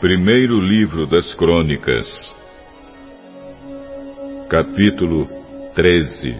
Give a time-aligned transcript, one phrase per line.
[0.00, 2.06] Primeiro Livro das Crônicas,
[4.48, 5.28] capítulo
[5.74, 6.38] 13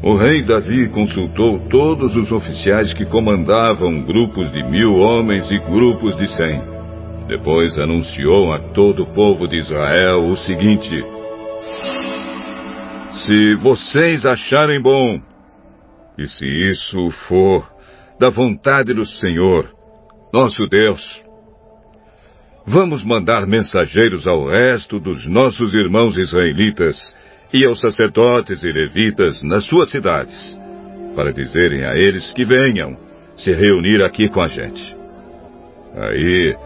[0.00, 6.16] O rei Davi consultou todos os oficiais que comandavam grupos de mil homens e grupos
[6.16, 6.62] de cem.
[7.26, 11.04] Depois anunciou a todo o povo de Israel o seguinte:
[13.26, 15.20] Se vocês acharem bom,
[16.16, 17.68] e se isso for
[18.20, 19.74] da vontade do Senhor,
[20.34, 21.00] nosso Deus.
[22.66, 26.96] Vamos mandar mensageiros ao resto dos nossos irmãos israelitas
[27.52, 30.58] e aos sacerdotes e levitas nas suas cidades,
[31.14, 32.98] para dizerem a eles que venham
[33.36, 34.82] se reunir aqui com a gente.
[35.94, 36.56] Aí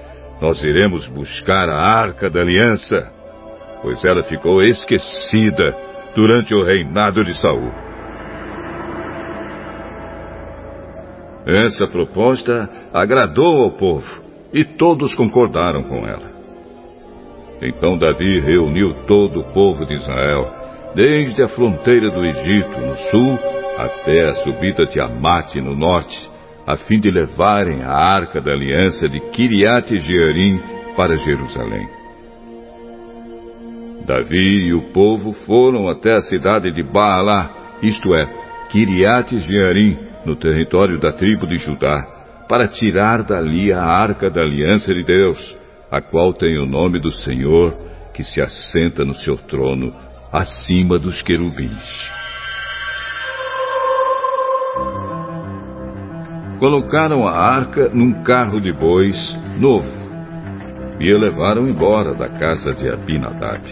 [0.40, 3.12] nós iremos buscar a arca da aliança,
[3.82, 5.76] pois ela ficou esquecida
[6.16, 7.87] durante o reinado de Saul.
[11.48, 14.20] Essa proposta agradou ao povo
[14.52, 16.30] e todos concordaram com ela.
[17.62, 20.52] Então Davi reuniu todo o povo de Israel,
[20.94, 23.38] desde a fronteira do Egito, no sul,
[23.78, 26.28] até a subida de Amate, no norte,
[26.66, 30.60] a fim de levarem a arca da aliança de Kiriat Jearim
[30.94, 31.88] para Jerusalém.
[34.04, 37.50] Davi e o povo foram até a cidade de Baalá,
[37.82, 38.26] isto é,
[38.68, 42.02] Kiriat Jearim, no território da tribo de Judá,
[42.46, 45.56] para tirar dali a arca da aliança de Deus,
[45.90, 47.74] a qual tem o nome do Senhor,
[48.12, 49.94] que se assenta no seu trono,
[50.30, 52.10] acima dos querubins.
[56.58, 59.16] Colocaram a arca num carro de bois
[59.58, 59.88] novo
[61.00, 63.62] e a levaram embora da casa de Abinadab.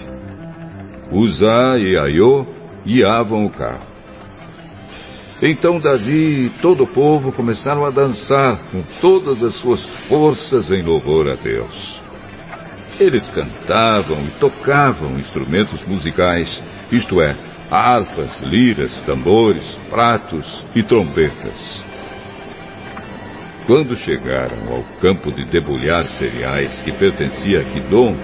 [1.12, 2.47] Uzá e Aiô
[2.84, 3.95] guiavam o carro.
[5.42, 10.82] Então Davi e todo o povo começaram a dançar com todas as suas forças em
[10.82, 12.02] louvor a Deus.
[12.98, 17.36] Eles cantavam e tocavam instrumentos musicais, isto é,
[17.70, 21.84] harpas, liras, tambores, pratos e trombetas.
[23.66, 28.16] Quando chegaram ao campo de debulhar cereais que pertencia a Kidom,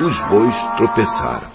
[0.00, 1.50] os bois tropeçaram.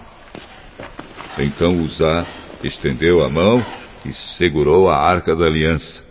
[1.38, 2.26] Então Uzá
[2.64, 3.62] estendeu a mão
[4.06, 6.04] e segurou a arca da aliança.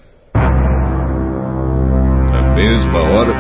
[2.33, 3.33] Na mesma hora,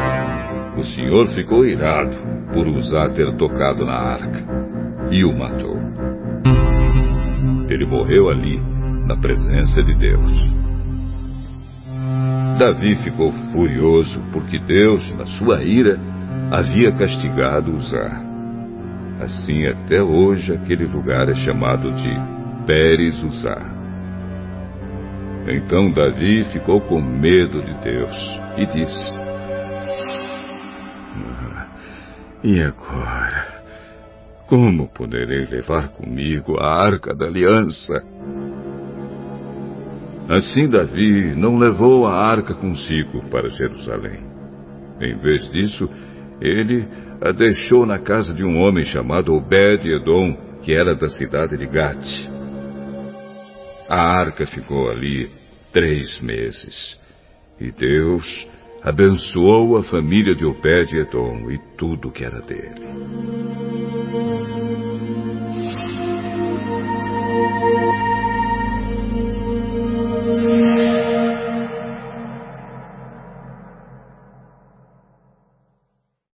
[0.76, 2.16] o Senhor ficou irado
[2.52, 4.44] por usar ter tocado na arca
[5.10, 5.78] e o matou.
[7.68, 8.60] Ele morreu ali,
[9.06, 10.60] na presença de Deus.
[12.58, 15.98] Davi ficou furioso porque Deus, na sua ira,
[16.50, 18.20] havia castigado Uzá.
[19.20, 22.10] Assim, até hoje, aquele lugar é chamado de
[22.66, 23.79] Pérez Uzá.
[25.52, 28.16] Então Davi ficou com medo de Deus
[28.56, 29.10] e disse:
[31.16, 31.66] ah,
[32.44, 33.60] E agora?
[34.46, 37.94] Como poderei levar comigo a arca da aliança?
[40.28, 44.24] Assim Davi não levou a arca consigo para Jerusalém.
[45.00, 45.88] Em vez disso,
[46.40, 46.86] ele
[47.20, 52.39] a deixou na casa de um homem chamado Obed-Edom, que era da cidade de Gate.
[53.90, 55.28] A arca ficou ali
[55.72, 56.96] três meses.
[57.58, 58.46] E Deus
[58.84, 63.39] abençoou a família de Obed-Edom e tudo que era dele.